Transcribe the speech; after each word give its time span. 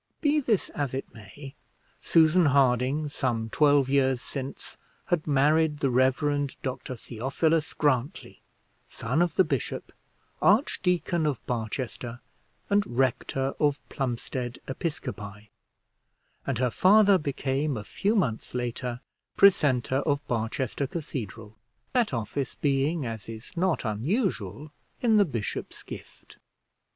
Be 0.19 0.39
this 0.39 0.71
as 0.71 0.95
it 0.95 1.13
may, 1.13 1.53
Susan 2.01 2.47
Harding, 2.47 3.07
some 3.07 3.51
twelve 3.51 3.87
years 3.87 4.19
since, 4.19 4.79
had 5.05 5.27
married 5.27 5.77
the 5.77 5.91
Rev. 5.91 6.55
Dr 6.63 6.95
Theophilus 6.95 7.75
Grantly, 7.75 8.41
son 8.87 9.21
of 9.21 9.35
the 9.35 9.43
bishop, 9.43 9.91
archdeacon 10.41 11.27
of 11.27 11.45
Barchester, 11.45 12.19
and 12.67 12.83
rector 12.97 13.53
of 13.59 13.77
Plumstead 13.89 14.57
Episcopi, 14.67 15.51
and 16.47 16.57
her 16.57 16.71
father 16.71 17.19
became, 17.19 17.77
a 17.77 17.83
few 17.83 18.15
months 18.15 18.55
later, 18.55 19.01
precentor 19.37 19.97
of 19.99 20.27
Barchester 20.27 20.87
Cathedral, 20.87 21.55
that 21.93 22.11
office 22.11 22.55
being, 22.55 23.05
as 23.05 23.29
is 23.29 23.55
not 23.55 23.85
unusual, 23.85 24.71
in 24.99 25.17
the 25.17 25.25
bishop's 25.25 25.83
gift. 25.83 26.37